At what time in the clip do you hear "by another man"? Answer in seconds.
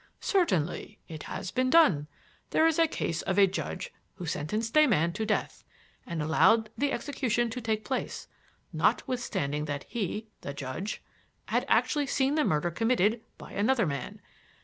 13.37-14.19